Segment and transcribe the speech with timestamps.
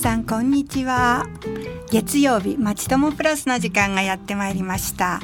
[0.00, 1.26] さんこんにちは。
[1.90, 5.20] 月曜日まちともプラスの時間がやってまいりました。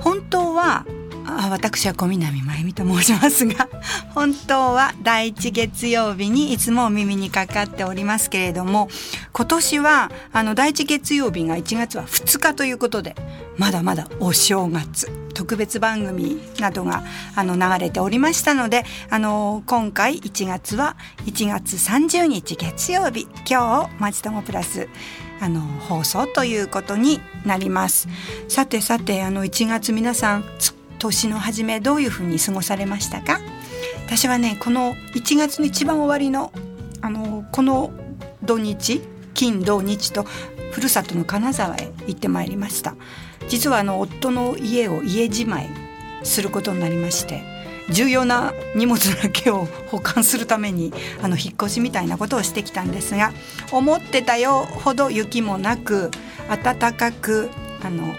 [0.00, 0.86] 本当は
[1.26, 3.68] あ私は小南真由美と申しますが
[4.14, 8.88] 本当は第一月曜日にいつもお耳にかかっておりますけれども
[9.34, 13.14] 今年はあの第一月曜日が1月は2日ということで
[13.58, 15.23] まだまだお正月。
[15.34, 17.02] 特別番組などが
[17.34, 24.88] あの流れておりましたのであの今回1月は1月30日月曜日今日「まちともプラス」
[25.40, 28.08] あの放送ということになります。
[28.48, 30.44] さてさてあの1月皆さん
[30.98, 33.40] 年の初めどういうふうに過ごされましたか？
[34.06, 36.52] 私はねこの1月の一番終わりの
[37.00, 37.90] あのこの
[38.42, 39.02] 土日
[39.34, 40.24] 金土日と
[40.70, 42.94] ふるさとの金沢へ行ってまいりました。
[43.48, 45.70] 実はあの夫の家を家じまい
[46.22, 47.42] することになりまして
[47.90, 50.92] 重要な荷物だけを保管するために
[51.22, 53.32] あの引っ越しみたいなことをしてきたんですが
[53.72, 56.10] 思ってたよほど雪もなく
[56.48, 57.50] 暖かく
[57.82, 58.14] あの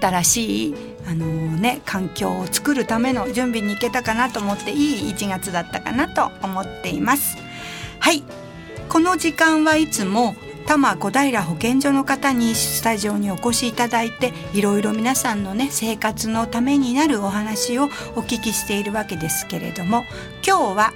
[0.00, 0.74] 新しい
[1.06, 7.36] あのね環境を作るための準備に行けたかなと思っていい1月だったかなと思っています。
[8.00, 8.22] はい。
[8.88, 10.34] この時間はいつも
[10.66, 17.88] 多摩小平保健所の方にスタジオにお越しいただいていろいろ皆さんのね生活のためになるお話をお
[18.22, 20.04] 聞きしているわけですけれども
[20.46, 20.92] 今日は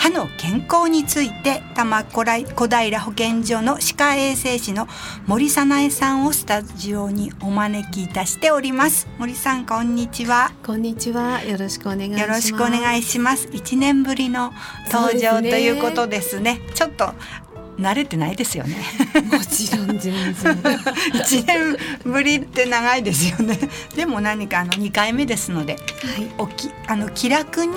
[0.00, 4.88] 歯の健康について多摩小平保健所の歯科衛生士の
[5.26, 9.06] 森早苗さんをスタジオにお招きいたしております。
[9.18, 10.52] 森さんこんにちは。
[10.64, 11.44] こんにちは。
[11.44, 12.20] よろしくお願いします。
[12.22, 13.48] よろしくお願いします。
[13.52, 14.54] 一年ぶりの
[14.90, 16.62] 登場、ということですね。
[16.74, 17.12] ちょっと
[17.80, 18.76] 慣れてないですよね。
[19.30, 20.58] もちろん全然。
[21.14, 23.58] 一年ぶりって長いですよね。
[23.96, 25.82] でも何かあの二回目ですので、はい、
[26.38, 27.72] おきあの気楽に、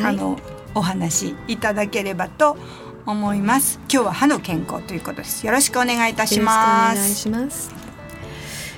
[0.00, 0.38] い、あの
[0.74, 2.56] お話いただければと
[3.04, 3.80] 思います。
[3.92, 5.44] 今日は歯の健康ということです。
[5.44, 6.98] よろしくお願いいたします。
[6.98, 7.72] お願いします。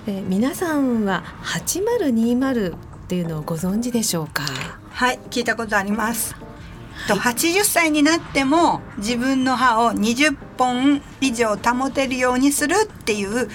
[0.06, 2.75] えー、皆さんは八丸二丸
[3.05, 4.44] っていうのをご存知でしょうか？
[4.91, 6.34] はい、聞いたことあります。
[7.10, 13.48] と80歳になっても自分の歯を20本以上保てるようにするっていう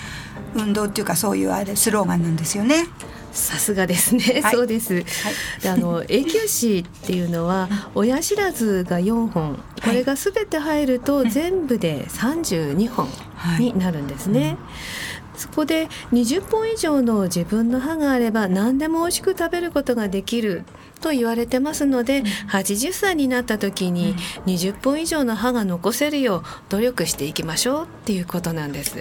[0.55, 2.87] 運動っていうかそういうあれスローガンなんですよね。
[3.31, 4.93] さすがですね、はい、そうです。
[4.93, 5.03] はい、
[5.67, 13.09] あの永久歯っていうのは親知らずが4本、これがすべて入ると全部で32本
[13.59, 14.39] になるんですね。
[14.39, 14.57] はいうん。
[15.35, 20.63] そこで20本以上の自分の歯があれば何でも美味しく食べることができる
[21.05, 24.15] と言われてますので、うん、80歳になった時に
[24.47, 28.97] 20本以上の歯が残せるよう努力していきましょうっていうことなんです。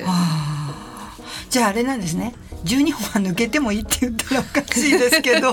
[1.49, 2.35] じゃああれなんですね。
[2.65, 5.49] 12本は抜けてもいいって言ったらおかしいですけど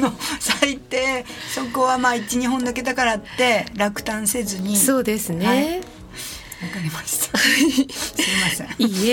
[0.00, 4.76] の最低そこはまあ12本抜けたからって落胆せずに。
[4.76, 5.78] そうですね、はい。
[5.78, 5.84] わ
[6.66, 7.38] かりました。
[7.38, 7.46] す
[7.76, 7.86] み
[8.42, 8.68] ません。
[8.78, 9.10] いい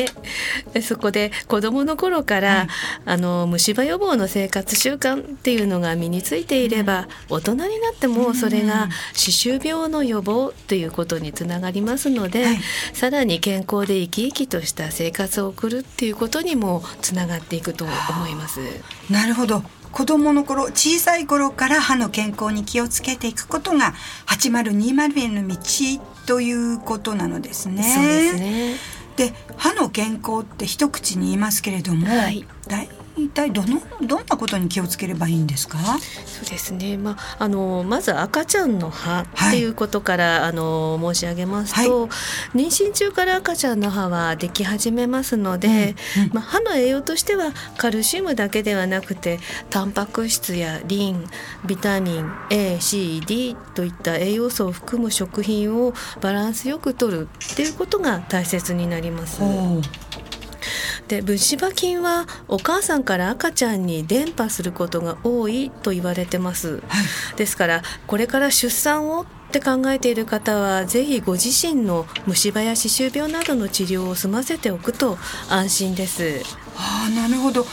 [0.73, 2.67] え、そこで子供の頃から、はい、
[3.05, 12.57] あの虫歯予防の生活習慣っていうのが身についていれば、うん、大人になってもそれが歯周病の予防ということにつながりますので、はい、
[12.93, 18.59] さらに健康で生き生きとした生活を送るっていうことにもつながっていくと思います。
[19.09, 19.63] なるほど。
[19.95, 23.93] 子供の頃小さい頃から歯の健康に気をつけていくことが
[24.27, 25.55] 8020への道
[26.27, 27.81] ということなのですね。
[27.81, 28.75] そうですね
[29.15, 32.45] で歯の健康って一口に言いますけれども、はい、
[33.17, 35.77] 一体どのどんなことに気をつければいいんですか？
[36.25, 42.07] そうですね、まあ、あのまず赤ちゃんの歯っていうことから、はい、あの申し上げますと、は
[42.53, 49.39] い、妊娠中から赤ちゃんの歯はでき始めますので、うんうん、まあ、歯の栄養としてはカルシウムだけではなくて
[49.69, 51.25] タンパク質やリン
[51.65, 59.41] ビタミン ACD といった栄養素を含む食品をバランスよく摂るっていうことが大切になります。
[61.07, 66.79] で虫歯菌はお母さんから赤ちゃんに伝播することが多いと言われてます、は
[67.33, 75.17] い、ですからこれから出産をって考えている方はぜひご自身の虫歯や歯周病などの治療を済ませておくと
[75.49, 76.41] 安心です。
[76.75, 77.65] あなるほど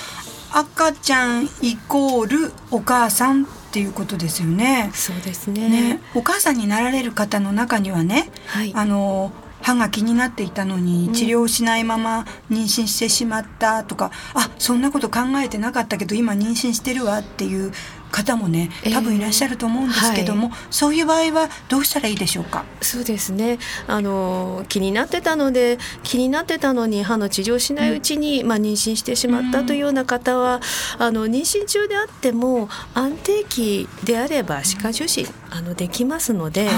[0.52, 4.90] 赤ちゃんイコールお母さんっていうことですよね。
[4.92, 5.68] そうですね。
[5.68, 9.32] ねお母さんになられる方の中にはね、はい、あの
[9.62, 17.72] 歯が気になっていたのに治療しないまま妊娠してしまったとか、うん、あそんなこと考えてなかったけど今妊娠してるわっていう
[18.12, 22.64] 方もね多分いらっしゃると思うんですけども、えーはい、そういう場合はどうしたらいいでしょうか？
[22.80, 23.58] そうですね。
[23.88, 30.60] あの気になってたので気になってたのに歯の治療しないうちに、うん、まあ、妊娠してしまったというような方は、
[30.98, 36.68] うん、あの妊娠中であっても安定期であれば歯科受診あのできますので、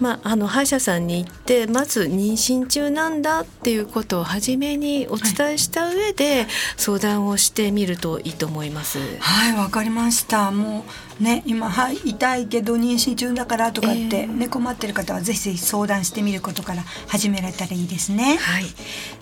[0.00, 6.46] まあ、あの歯医者さんに行ってまず妊娠中なんだっていうことを初めにお伝えした上で
[6.76, 8.98] 相談をしてみるといいと思います。
[9.20, 10.84] はいわ、かりましたも
[11.20, 18.36] うね今はい痛いけど妊娠中だからとかってね、困ってる方はぜひぜひ相談してみることから始められたらいいですね。
[18.36, 18.64] はい、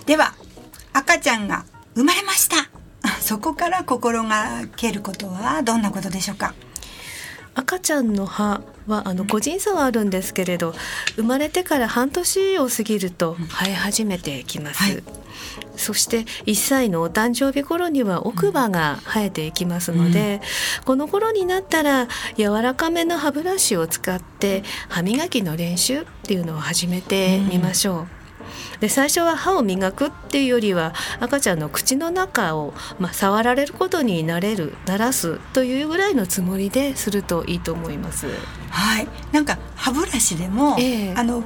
[0.07, 0.35] では
[0.93, 1.65] 赤ちゃんが
[1.95, 2.57] 生まれました。
[3.21, 6.55] そこから心がけることはどんなことでしょうか？
[7.55, 10.75] 赤ちゃんの歯はあの個人差はあるんですけれど
[11.17, 15.03] 生まれてから半年を過ぎると生え始めてきます、はい、
[15.77, 20.41] そして1歳のお誕生日頃には奥歯が生えていきますので、
[20.79, 27.99] うん、この頃になったら柔らかめの歯ブラシを使って歯磨きの練習っていうのを始めてみましょう。
[27.99, 28.22] うん
[28.83, 38.27] で最初は歯を磨くっていうよりは赤ちゃんの口の中を、まあ、触られることになれる慣らすというぐらいのつもりでするといいと思います。
[38.71, 39.07] はい。
[39.31, 41.45] なんか歯ブラシでも、えー、あの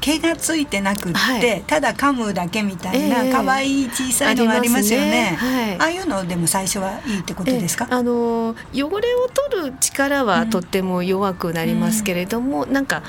[0.00, 5.10] 毛がついてなくって、はい、ただ噛むだけみたいな可愛、い小さいのがありますよね。
[5.10, 5.36] ね。
[5.38, 7.86] はい、ああいうのでも最初はいいってことですか？
[7.90, 13.02] あの汚れを取る力はとっても弱くなりますけれども、うん、なんか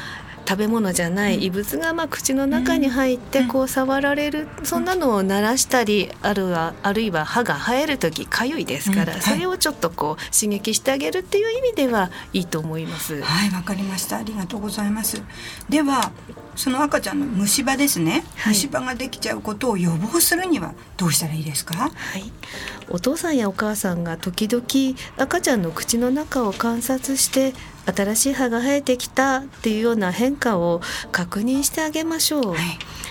[0.47, 13.21] 食べ物じゃない異物がまあ口の中に入ってこう触られる、そんなのを鳴らしたりあるはあるいは歯が生える時かゆいですから、それをちょっとこう刺激してあげるっていう意味ではいいと思います。
[13.21, 14.17] はいわかりました。
[14.17, 15.21] ありがとうございます。
[15.69, 16.11] では
[16.55, 22.31] その赤ちゃんの虫歯ですね、はい、虫歯ができちゃうことを予防するにはどうしたらいいですか、はい、
[22.89, 24.63] お父さんやお母さんが時々
[25.17, 27.53] 赤ちゃんの口の中を観察して
[27.85, 30.81] 新しい歯が生えてきたっていうような変化を
[31.11, 32.53] 確認してあげましょう。
[32.53, 32.59] はい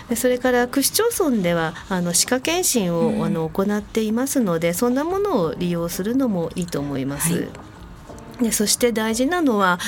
[0.08, 7.32] でそれから区市町村ではあの歯科検診を、うん、あの行っていますのでそんなものを利用するのもいいと思います。
[7.34, 7.48] はい
[8.40, 9.78] でそして大事なのは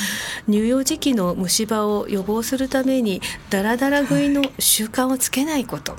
[0.47, 3.21] 乳幼児期の虫歯を予防するために
[3.51, 5.97] ダラダラ食いの習慣をつけないこと。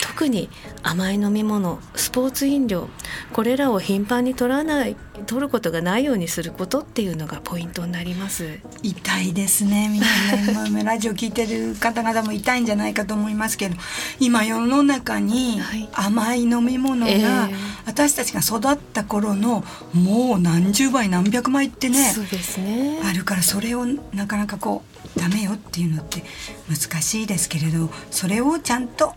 [0.00, 0.48] 特に
[0.82, 2.88] 甘い飲み物スポーツ飲料
[3.32, 4.96] これらを頻繁に取らない
[5.26, 8.60] 取ることがないようにすることっていうのがポイントになります。
[8.82, 10.54] 痛いですねみん。
[10.54, 13.76] な ねラジオ聞いてる方々も痛いんじゃないかと思いますけど
[14.20, 15.60] 今世の中に
[15.92, 17.48] 甘い飲み物が、
[17.86, 23.00] 私たちが育った頃のもう何十倍何百倍ってねそうですね。
[23.04, 24.82] あるからそれをなかなかこ
[25.16, 26.24] うダメよっていうのって
[26.68, 29.14] 難しいですけれどそれをちゃんと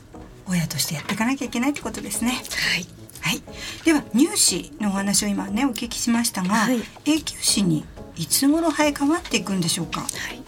[0.50, 2.32] 親としてやっていかなきゃいけないってことですね。
[2.32, 2.86] はい。
[3.22, 3.44] はい。
[3.84, 7.86] では乳歯のお話を今ねお聞きしましたが、はい、永久歯に
[8.16, 10.02] いつ頃生え変わっていくんでしょうか？
[10.02, 10.42] はい。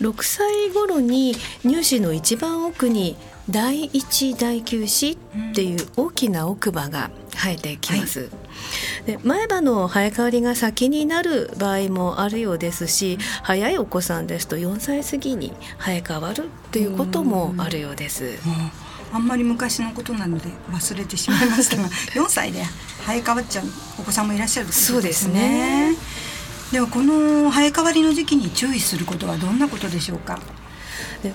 [0.00, 3.16] 6歳頃に乳歯の一番奥に
[3.48, 5.16] 第一第九歯っ
[5.54, 8.20] ていう大きな奥歯が生えてきます。
[8.20, 8.28] はい
[9.06, 18.38] で前歯の生え変わりが先になる場合もあるようですし早いお子さんですと4歳過ぎに生え変わるっていうこともあるようです。
[19.12, 22.64] あんまり昔のことなので忘れてしまいましたが 4歳で
[23.06, 23.64] 生え変わっちゃう
[23.98, 25.94] お子さんもいらっしゃるそうですね。
[26.72, 30.38] ではこの生え変わりの時期に注意することはどんなことでしょうか？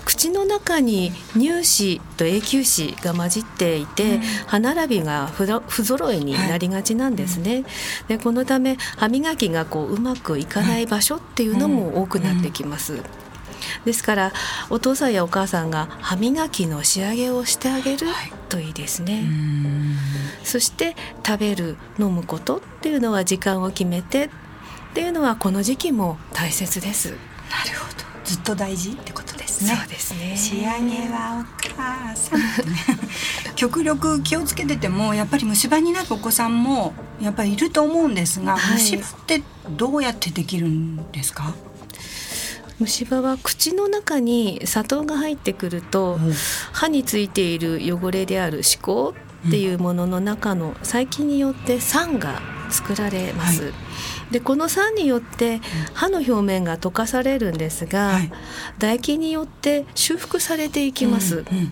[0.04, 7.54] 口の中に乳歯と永久歯が混じっていて、うん、歯並びが不揃いになりがちなんですね。
[7.54, 7.66] はい、
[8.10, 12.94] でこのため歯磨きがこううまくいかない場所っていうのも多くなってきます。
[12.94, 13.06] うんうん
[13.86, 14.34] ですから
[14.70, 18.08] お父さんやお母さんが歯磨きの仕上げをしてあげる
[18.50, 19.20] といいですね、は
[20.44, 20.96] い、そして
[21.26, 24.30] 食べる飲むことっていうのは時間を決めてっ
[24.94, 27.10] ていうのはこの時期も大切です。
[27.12, 27.16] な
[27.72, 27.98] るほど。
[28.24, 29.76] ずっと大事ってことですね。
[29.76, 30.36] そうですね。
[30.36, 32.40] 仕上げはお母さん。
[33.56, 41.54] 極力気をつけててもやっぱり虫歯になるお子さんもやっぱりいると思うんですが、はい、虫歯ってどうやってできるんですか？
[42.80, 46.34] 虫歯は口の中に砂糖が入ってくると、うん、
[46.72, 49.10] 歯についている汚れである歯垢
[49.48, 53.64] っていうものの中の細菌によって酸が作られます。
[53.64, 53.74] はい、
[54.32, 55.62] でこの酸によって
[55.94, 58.32] 歯の表面が溶かされるんですが、はい、
[58.78, 61.38] 唾液によって修復されていきます。
[61.52, 61.72] うんうん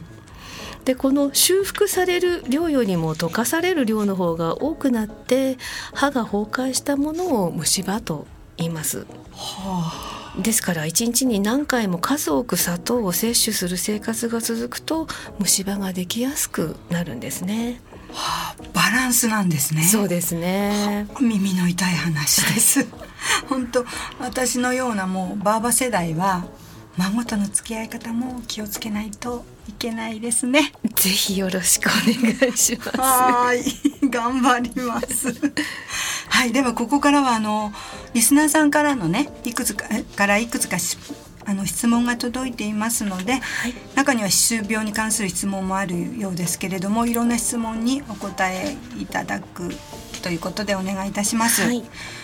[0.86, 5.58] でこの修復される量よりも溶かされる量の方が多くなって
[5.96, 9.08] 歯が崩壊したものを虫歯と言います。
[9.32, 15.08] はあですから一日に何回も数多く砂糖を摂取する生活が続くと
[15.40, 17.82] 虫歯ができやすくなるんですね。
[18.12, 19.84] はあ、バランスなんですね。
[19.84, 21.08] そうですね。
[21.20, 22.88] 耳の痛い話です。
[23.48, 23.86] 本当
[24.20, 26.46] 私のようなもうバーバ世代は
[26.98, 30.72] 孫との付き合い方も気をつけないといけないですね。
[30.96, 32.98] ぜひよろしくお願いします。
[32.98, 33.64] はい、
[34.16, 35.34] 頑張ります。
[36.30, 37.72] はい、ではここからはあの
[38.14, 40.78] リスナーさんからのねいくつかからいくつか
[41.48, 49.70] あの質問が届いていますので、はい、中には歯周病に関する質問もあるようですけれどもいろんな質問にお答えいただく
[50.24, 51.62] ということでお願いいたします。
[51.62, 51.84] はい、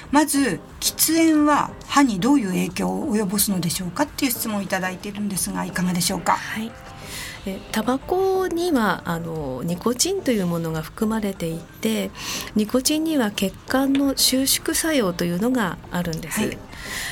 [0.10, 6.34] まず喫煙は歯にどういう影響を及ぼすのでしょうかっていう質問をいただいているんですがいかがでしょうか？
[6.34, 6.91] はいえ
[7.72, 12.12] タバコにはあのニコチンというものが含まれていて
[12.56, 16.42] ニコチンには血管の収縮作用というのがあるんです。
[16.42, 16.58] はい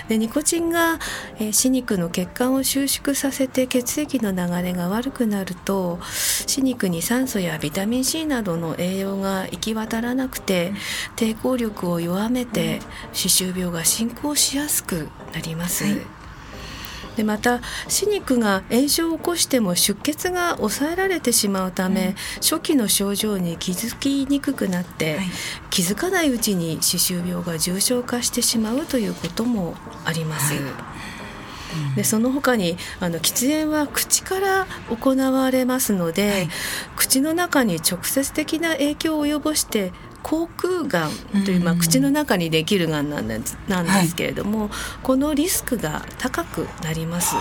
[0.07, 0.99] でニコチンが、
[1.37, 5.99] えー、歯肉の血管を収縮させて血液の流れが悪くなると
[6.47, 10.73] 歯肉に酸素やビタミン C などの栄養が行き渡らなくて
[11.15, 12.79] 抵抗力を弱めて
[13.13, 15.83] 歯周病が進行しやすくなります。
[15.83, 16.18] はい
[17.19, 17.59] でまた
[17.89, 25.25] 歯肉が炎症を起こしても出血が抑えられてしまうため、うん、初期の症状に気づきにくくなって、はい、
[25.69, 30.53] 気づかないうちに歯周病が重症化してしまうということもあります。
[30.53, 30.63] はい。
[31.97, 36.49] でその他にあの喫煙は口から行われますので、はい、
[36.95, 39.91] 口の中に直接的な影響を及ぼして
[40.23, 41.11] 口腔がん
[41.45, 44.69] という、まあ、口の中にできるがんなんですなんですけれども、はい、
[45.03, 47.35] このリスクが高くなります。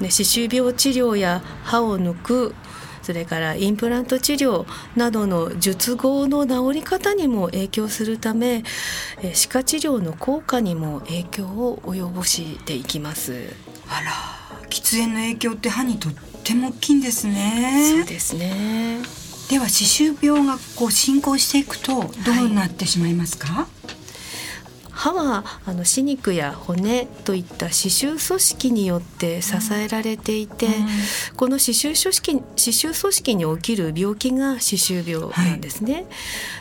[0.00, 2.54] で歯周病治療や歯を抜く
[3.02, 4.66] それからインプラント治療
[4.96, 8.62] などの術後の治り方にも影響するため
[9.34, 13.54] 歯科治療の効果にも影響を及ぼしていきます。
[13.88, 14.12] あら
[14.68, 16.12] 喫煙の影響って歯にとっ
[16.44, 17.96] ても大きいんですね。
[17.96, 19.19] そうですね
[19.50, 22.04] では歯周病がこう進行していくとど
[22.46, 23.66] うなってしまいますか、はい。
[24.92, 30.72] 歯はあの歯肉や骨といった歯周組織によって支えられていて、うん、
[31.36, 35.94] この歯周組織歯周組織に起きる病気が歯周病なんですね。
[35.94, 36.06] はい、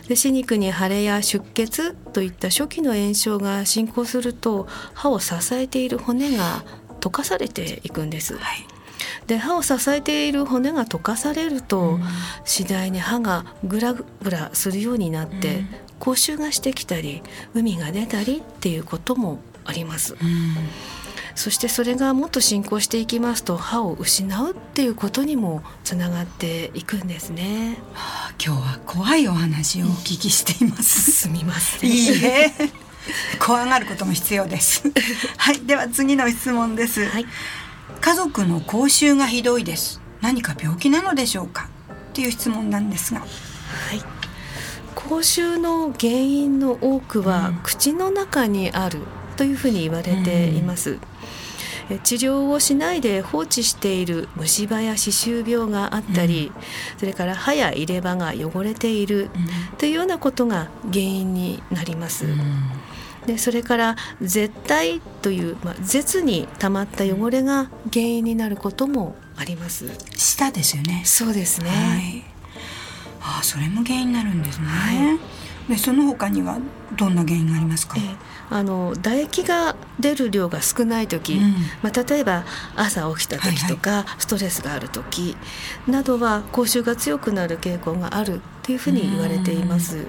[0.08, 6.63] で歯肉に腫れや出血といった初期の炎症が進行すると歯を支えている骨が
[7.01, 8.36] 溶かされていくんです。
[8.36, 8.78] はい
[9.29, 12.03] で歯を支えている骨が溶かされると、うん、
[12.45, 15.67] 次第に歯がグラグラするようになって、うん、
[16.00, 17.21] 口臭がしてきたり
[17.53, 20.15] 海が出たりっていうこともあります。
[20.19, 20.55] うん
[21.36, 27.77] そしてそれがもっと進行していきますと歯を失うっていうことにもつながっていくんですね。
[27.93, 31.00] はあ、今日は怖いお話をお聞きしています。
[31.24, 31.89] すみません。
[31.89, 32.51] いいえ。
[33.39, 34.83] 怖がることも必要です。
[35.38, 37.05] はい、では次の質問です。
[37.05, 37.25] はい
[38.01, 40.01] 家族の口臭がひどいです。
[40.21, 41.69] 何か病気なのでしょうか？
[42.11, 43.19] っていう質問なんですが。
[43.19, 43.29] はい。
[44.95, 48.99] 口臭の原因の多くは口の中にある
[49.37, 50.99] というふうに言われています、
[51.89, 59.29] うん、治療をしないで放置している虫歯や歯周病があったり、うん、それから歯や入れ歯が汚れている
[59.77, 62.39] というようなことが原因になります、うん
[63.25, 69.89] でそれから絶対という、まあ、舌に溜まった汚れが原因になることもあります。
[70.15, 71.03] 舌ですよね。
[71.05, 72.23] そうですね、はい、
[73.21, 75.15] ああそれも原因になるんですね、は
[75.69, 76.57] い、でその他には
[76.97, 82.45] どんな原因がありますか、えーあの唾液が出る量が少ない時、うん、まあ、例えば
[82.75, 85.38] 朝起きた時とか、はいはい、ストレスがある時
[85.88, 90.05] などは口臭が強くなる傾向があるというふうに言われています。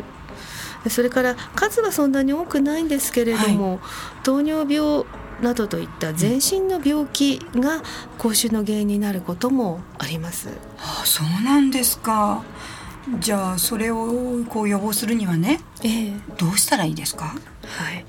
[0.89, 3.79] それから数はそんなに多くないんですけれども、はい、
[4.23, 5.05] 糖尿病
[5.43, 7.83] などといった全身の病気が
[8.19, 10.49] 口臭の原因になることもあります。
[10.79, 12.43] ああそうなんですか。
[13.19, 17.25] じゃあそれをこう予防するにはね、えー、どうしたらいいですか？
[17.27, 17.35] は
[17.93, 18.05] い。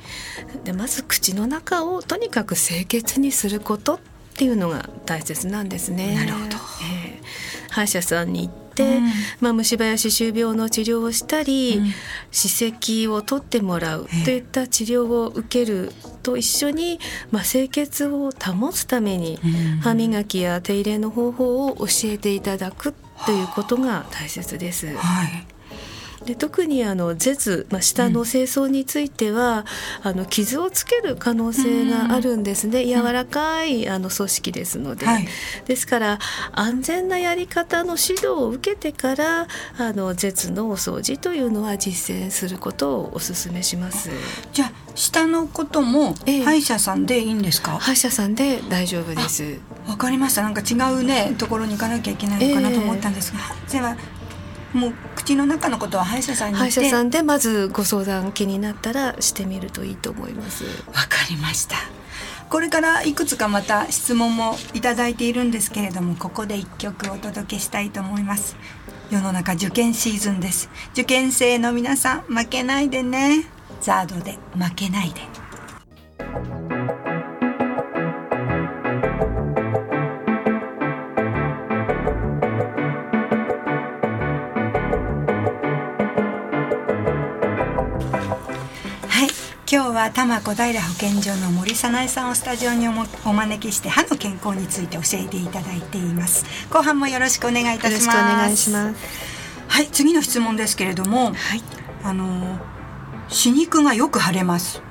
[0.66, 4.00] でまず口の中をとにかく清潔にすることっ
[4.36, 6.16] ていうのが大切なんですね。
[6.16, 6.46] なるほど。
[6.46, 9.10] えー、歯医者さんに行っ、うん、
[9.40, 11.86] まあ、虫歯や歯周病の治療をしたり、うん、
[12.32, 15.92] 歯石を取ってもらうといった治療を受ける
[16.24, 17.00] と一緒に、
[17.32, 19.40] まあ、清潔を保つために、
[19.82, 22.94] 歯磨きや手入れの方法を教えていただく
[23.25, 24.96] ということが大切です。
[24.96, 25.46] はい
[26.25, 29.66] で特にあの舌、まあ、舌の清掃については、
[30.04, 35.28] うん、あの傷をつける可能性があるんですね、うん、柔らかいあの組織ですので、はい、
[35.66, 36.20] ですから
[36.51, 39.48] 安全なやり方の指導を受けてから
[39.78, 44.10] あの舌のお掃除というのは実践することをお勧めします。
[44.54, 46.13] じゃあ下のことも
[46.44, 49.60] 歯医者さんでいいんですか、え歯医者さんで大丈夫です。
[49.88, 50.44] わかりました。
[50.44, 53.98] なんか違うねところに行かなきゃいけないのかなと思ったんですが、えー、では
[54.74, 60.66] もう口の中のことは歯医者さんに歯医者さんでまずご相談気になったらしてみるといいと思います。
[60.88, 61.75] わかりました。
[62.50, 68.56] これからいくつかまた質問もいただいているんですけれどもここで一曲お届けしたいと思います。
[69.12, 70.70] 世の中受験シーズンです。
[70.94, 73.46] 受験生の皆さん負けないでね。
[73.80, 75.22] ザードで負けないで
[89.74, 96.44] 今日は多摩小平保健所の森早苗さんをスタジオにお招きして歯の健康について教えていただいています。
[96.70, 99.00] 後半もよろしくお願いいたしますお願いします。
[99.70, 101.63] はい次の質問ですけれども、はい、
[102.04, 102.60] あの
[103.30, 104.82] 歯肉がよく腫れます。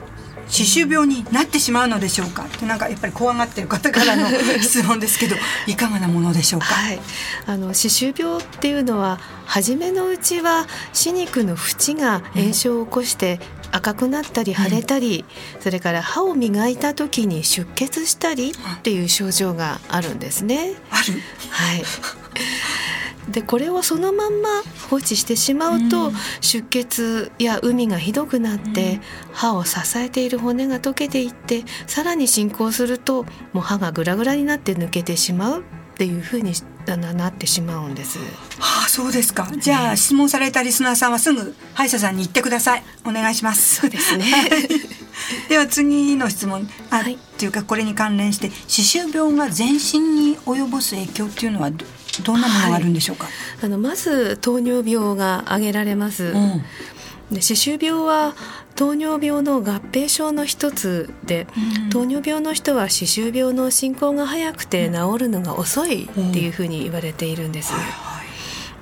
[0.48, 2.44] 歯周病になってしまうのでしょうか？
[2.44, 4.28] ってなんかやっぱり怖がってる方からの
[4.62, 7.00] 質問ですけどいかがなものでしょうか、はい、
[7.44, 13.40] あの歯周病っていうのは初めのうちは歯肉の縁が炎症を起こして
[13.72, 15.24] 赤くなったり腫れたり、
[15.56, 20.74] うん、それから歯を磨いた時に出血したりっていう症状があるんですね。
[20.90, 21.20] ある？
[21.50, 21.82] はい。
[23.30, 24.48] でこれをそのまんま
[24.88, 29.00] 放置してしまうと、うん、出血や膿がひどくなって、うん、
[29.32, 35.62] 歯を支えている骨が溶けていってさらに進行するともう歯がグラグラになって抜けてしまうっ
[35.96, 36.54] ていうふうに
[36.96, 38.18] なってしまうんです。
[38.58, 39.50] はあ、そうですか。
[39.58, 42.82] じゃあ、質問されたリスナーさんはすぐ歯医者さんに行ってください。
[43.04, 43.80] お願いします。
[43.80, 44.26] そうですね。
[45.48, 53.32] では次の質問、あ、はい、っていうかこれに関連して歯周病が全身に及ぼす影響っていうのはどんなものがあるんでしょうか、はい、
[53.64, 56.62] あのまず糖尿病が挙げられます、うん、
[57.30, 58.34] で歯周病は
[58.80, 61.46] 糖尿病の合併症の一つで、
[61.82, 67.74] うん、糖尿病の人は歯周病の進行が早くて治るのが遅いっていうふうに言われているんです。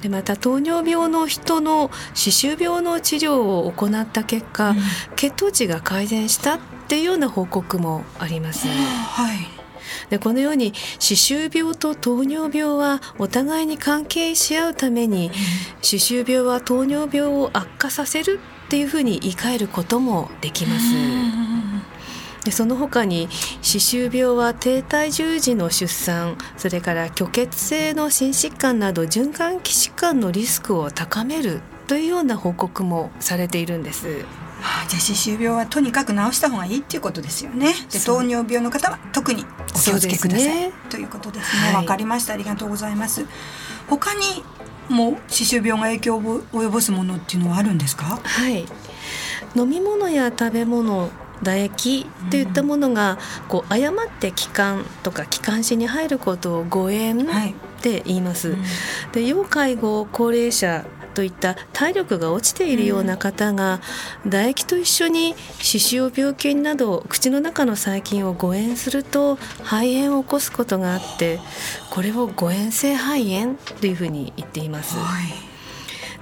[0.00, 4.76] でまた糖尿病の人の歯周病の治療を行った結果、うん、
[5.16, 8.68] 血糖値が改善したっていうような報告もあります。
[8.68, 9.38] はい。
[10.10, 15.32] でこのように歯周病と糖尿病はお互いに関係し合うために、
[15.82, 20.94] 歯周病は糖尿病を悪化させるっていうふうに言い換えることもできます。
[22.44, 23.28] でその他に
[23.62, 34.24] 歯周病は低体重時の出産それから虚血性の心疾患など循環器疾患のリスクを高めるというような報告もされているんです。
[34.60, 37.72] はあ、じゃあ歯周病はとにかく治した方がいいっていうことですよね。
[37.90, 41.72] で糖尿病の方は特にお気をつけください、ね、ということですね。
[41.72, 42.34] わ、はい、かりました。
[42.34, 43.24] ありがとうございます。
[43.88, 44.20] 他に
[44.88, 48.20] も歯周病が影響を及ぼすものっていうのはあるんですか？
[48.22, 48.66] はい。
[49.54, 58.50] 飲み物や食べ物唾液といったものがこう誤って気管とか気管支に入ることを誤嚥って言います。
[58.50, 58.60] はいう
[59.08, 60.84] ん、で要介護高齢者
[61.18, 63.80] といった体力が落ちているような方が、
[64.22, 71.40] 唾液と一緒に歯周病菌など口の中の細菌を誤嚥すると肺炎を起こすことがあって
[71.90, 74.96] これを誤嚥性肺炎というふうに言っています。
[74.96, 75.48] はい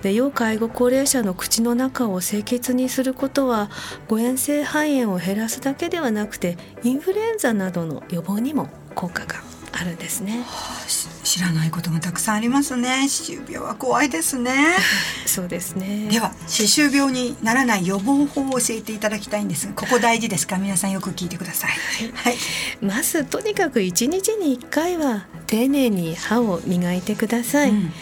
[0.03, 3.71] で要介護高齢者の口の中を清潔にすることは
[4.09, 10.43] 誤嚥性肺炎を減らすだけではなくてインフルエンザなどの予防にも効果があるんですね。
[10.47, 13.07] はあ知らないことがたくさんありますね。
[13.09, 14.75] 歯周病は怖いですね。
[15.27, 16.09] そうですね。
[16.11, 20.57] では歯周病にならない予防法を教えていただきたいんですここ大事ですか？
[20.57, 21.70] 皆さんよく聞いてください、
[22.14, 22.37] はい、
[22.81, 27.92] まずとにかく一日に1回は丁寧に歯を磨いてください、うん、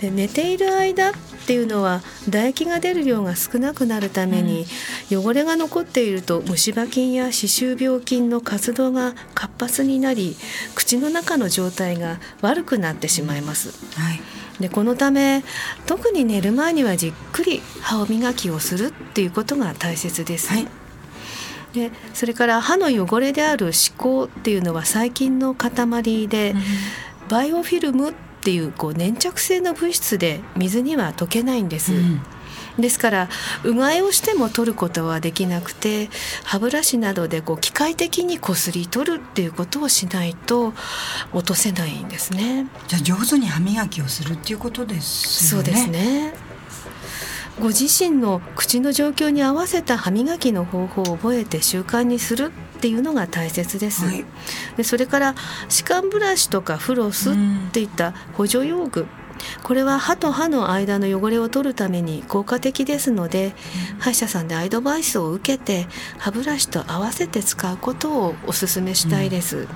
[0.00, 1.12] で寝ている間っ
[1.46, 4.66] ていうのは唾液が出る量が少なくなるために、
[5.10, 10.36] うん、汚れが残っていると虫歯菌や歯周病菌の活動が活発になり
[10.74, 13.70] 口の中の状態が悪くなってしまいます。
[13.98, 14.20] はい
[14.60, 15.44] でこのため
[15.86, 20.48] 特に寝る前にはじっくり歯を磨きをするっていうことが大切です。
[20.48, 20.66] はい
[21.72, 26.62] でそれから歯の汚れである歯垢っていうのは細菌の塊で、うん、
[27.28, 31.92] バイオフィルムっていうこう粘着性の物質で水には溶けないんです。
[31.92, 32.22] うん
[32.78, 33.28] ですから
[33.64, 36.08] うがいをしても取ることはできなくて
[36.44, 40.72] 歯ブラシなどでこう機械的にこすり取るっていうことをしないと
[41.32, 42.66] 落とせないんですね。
[42.86, 45.48] じゃあ上手に歯磨きをするっていうことですね。
[45.50, 46.34] そうですね。
[47.60, 54.04] ご自身の口の状況に合わせた歯磨きの方法を覚えて習慣にするっていうのが大切です。
[54.06, 54.24] はい、
[54.76, 55.34] でそれから
[55.68, 57.34] 歯間ブラシとかフロスっ
[57.72, 59.06] ていった補助用具
[59.62, 63.54] これは歯と歯の間の汚れを取るために効果的ですので、
[63.98, 65.86] 歯医者さんでアドバイスを受けて
[66.18, 69.56] 歯ブラシと合わせて使うことをお勧めしたいです。
[69.56, 69.68] うん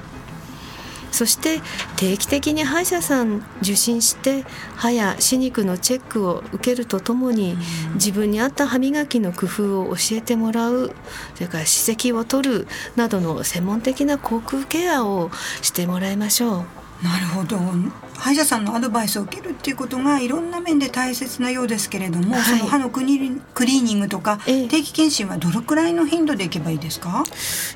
[1.13, 1.61] そして
[1.97, 4.45] 定期的に歯医者さん受診して
[4.75, 7.57] 歯や歯肉のチェックを受けるとともに
[7.95, 10.95] 自分に合った歯磨きの工夫を教えてもらう
[11.35, 16.82] それから歯石を取るなどの専門的な口腔ケアをしてもらいましょう。
[17.03, 17.59] なるほど。
[18.17, 23.19] 歯医者さんのアドバイスを受けるっていうことがいろんな面で大切なようですけれども、はい、その歯のクリ
[23.55, 27.25] クリーニングとか、定期検診はどのくらいの頻度でいけばいいですか？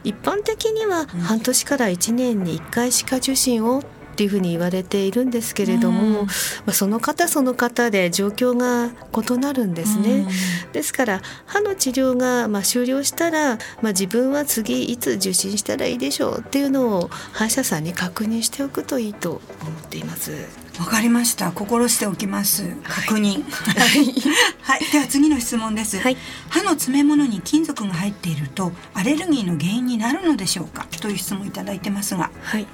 [0.05, 3.83] 一般的には半年から1年に1回歯科受診を
[4.17, 6.29] っっていうふうに言われているんですけれども、ま
[6.69, 10.27] あ、その方その方で状況が異なるんですね。
[10.73, 20.66] ですから歯の治療がまあ終了したら、まあ、自分は次いつ受診したらいいでしょうっていうのを歯医者さんに確認しておくといいと思っています。
[20.79, 21.53] わかりました。
[21.53, 22.65] 心しておきます。
[22.83, 23.43] 確認。
[23.43, 24.15] はい、
[24.63, 26.17] はい、では次の質問です、はい、
[26.49, 30.87] 歯の詰め物に金属が入っているとアレルギーの原因になるのでしょうか？
[31.01, 32.67] という質問いただいてますが、はい、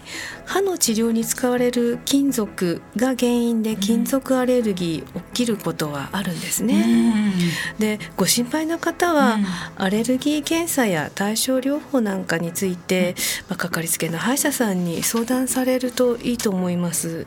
[0.46, 7.32] 歯の治療に使われる金属が原因で金属アレルギー起きることはあるんですね、
[7.74, 13.14] うん、でご心配な方は、うん、アレルギー検査や対症療法なんかについて、
[13.48, 17.26] まあ、かかりつけの歯医者さんに相談されるといいと思います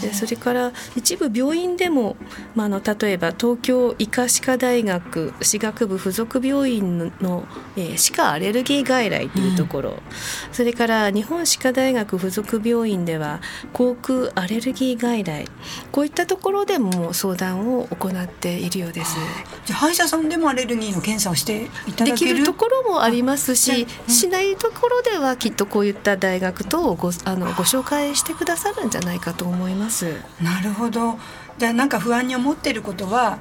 [0.00, 2.16] でそれから一部病院でも、
[2.54, 7.44] まあ、あの例えば東京医科歯科大学歯学部附属病院の、
[7.76, 9.98] えー、歯科アレルギー外来というところ、うん、
[10.52, 13.40] それから日本歯科大学附属病院では
[13.72, 15.46] 口腔アレルギー外来。
[15.92, 19.16] こういったところでも相談を行っているようです。
[19.66, 22.34] じゃ歯医者さんでもアレルギーの検査をしていただける？
[22.34, 29.87] できるところもありますし、うん、しないところではきっとこういった大学とごあのご紹介してくださるんじゃないかと思います。
[30.42, 31.18] なるほど。
[31.58, 33.38] じゃあなんか不安に思ってることは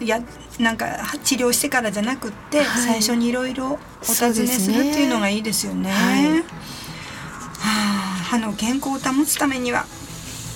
[0.00, 0.20] いや
[0.58, 0.86] なんか
[1.22, 5.90] 治療してからじゃなくって、はい、最初にいろいろお尋ねするっていうのがいいですよね。
[5.90, 6.44] はい、は
[7.58, 7.68] あ、
[8.24, 9.86] 歯の健康を保つためには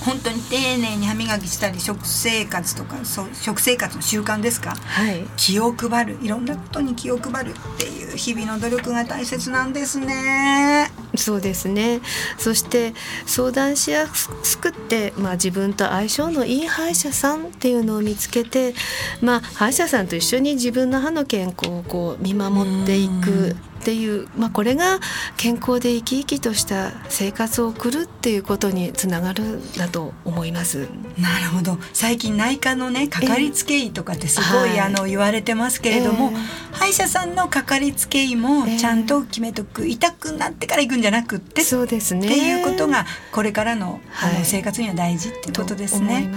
[0.05, 6.17] 本当に丁寧に歯磨きしたり食生活とかそう食生活の習慣ですか、はい、気を配る。
[6.21, 10.91] いろんなことに気を配るっていう日々の努力が大切なんですね。
[11.15, 12.01] そうですね。
[12.37, 12.93] そして
[13.25, 18.73] 相談しやすくって、まあ、自分と相性のいい歯医者さんっていうのを見つけて、
[19.21, 25.01] まあ、歯医者さんと一緒に自分の歯の健康をこう見守っていくっていう、まあ、これが
[25.35, 30.87] 健康で生き生きとした生活を送るっていうことにつながるんだと思います。
[31.19, 31.77] なるほど。
[31.91, 36.37] 最近内科のねかかりつけ医とかってすごい、えー、あの言われてますけれども、えー、
[36.71, 42.25] 歯医者さんのかかりつけ医もちゃんと決めとく、えー、痛くなってから行くんじゃなくってそうですね。
[42.25, 46.31] っていうことがこれからの,、あの生活には大事ってことですね。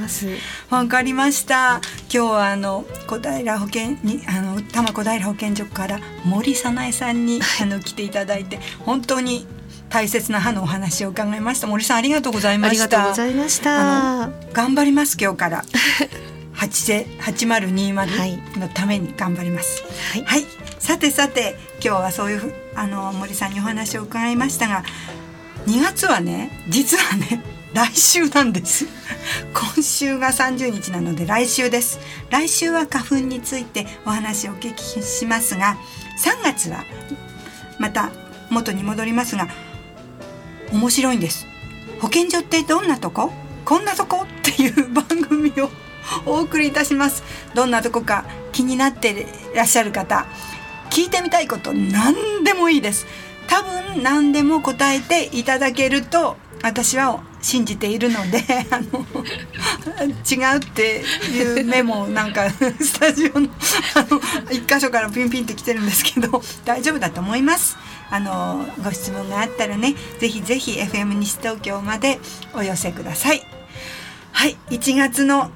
[0.69, 1.81] わ、かりました。
[2.13, 9.47] 今日はあの小平保健にあの多摩小平保健所から森早苗さんにあの来ていただいて本当に
[9.89, 11.67] 大切な歯のお話を伺いました。
[11.67, 12.85] 森さんありがとうございました。
[12.85, 14.31] ありがとうございました。
[14.53, 15.65] 頑張ります今日から。
[16.57, 18.13] 八マル二マル
[18.59, 20.45] のために頑張ります、はい、はい、
[20.79, 24.83] さてさて今日はそういうあの森さんにお話を伺いましたが
[25.67, 27.43] 2月はね実はね
[27.75, 28.87] 来週なんです。
[29.53, 31.99] 今週が30日なので来週です。
[32.31, 35.77] 来週は花粉についてお話をお聞きしますが
[36.25, 36.85] 3月は
[37.79, 38.11] また
[38.51, 39.49] 元に戻りますが
[40.73, 41.47] 面白いんです。
[42.01, 43.33] 保健所ってどんなとこ？
[43.65, 44.25] こんなとこ？
[44.25, 45.71] っていう番組を
[46.25, 47.23] お送りいたします。
[47.55, 49.11] どんなとこか気になって
[49.53, 50.27] いらっしゃる方
[50.91, 53.07] 聞いてみたいこと何でもいいです。
[53.49, 59.07] 多分何でも答えていただけると私は信じているので あの
[60.29, 63.49] 違うっていうメモなんか スタジオの
[63.95, 67.77] あの一箇所からピンピンって来てるんですけど大丈夫だと思います。
[68.09, 72.21] あのご質問があったらねぜひぜひ FM 西東京まで
[72.55, 73.43] お寄せください。
[74.33, 75.51] はい1月の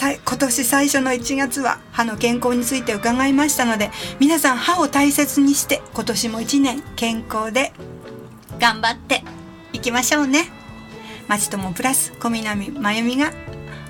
[0.00, 7.72] 今年最初の1月は歯の健康について伺いましたので皆さん歯を大切にして今年も1年健康で
[8.58, 9.22] 頑張って
[9.74, 10.50] いきましょうね。
[11.26, 13.32] まちともプラス小南真由美が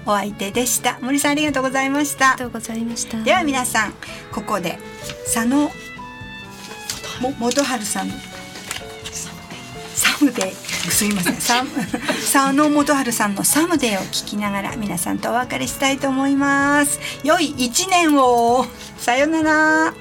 [0.07, 0.99] お相手でした。
[1.03, 2.33] 森さんありがとうございました。
[2.33, 3.23] ありがとうございました。
[3.23, 3.93] では皆さん
[4.33, 4.79] ここで
[5.25, 5.71] 佐野
[7.39, 8.11] 元春さん。
[9.95, 10.53] サムデイ。
[10.55, 16.99] すみません佐野元春さんのサムデイを聞きながら皆さんとお別れしたいと思います。
[17.23, 18.67] 良い一年を。
[18.97, 19.95] さよなら